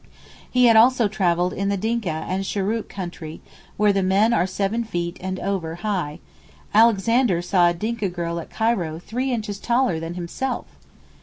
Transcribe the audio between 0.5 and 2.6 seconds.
had also travelled in the Dinka and